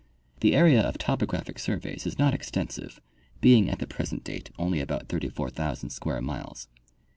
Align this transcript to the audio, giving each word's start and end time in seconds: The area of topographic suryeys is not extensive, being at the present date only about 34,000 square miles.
The 0.39 0.55
area 0.55 0.81
of 0.81 0.97
topographic 0.97 1.57
suryeys 1.59 2.07
is 2.07 2.17
not 2.17 2.33
extensive, 2.33 2.99
being 3.39 3.69
at 3.69 3.77
the 3.77 3.85
present 3.85 4.23
date 4.23 4.49
only 4.57 4.79
about 4.79 5.09
34,000 5.09 5.91
square 5.91 6.23
miles. 6.23 6.67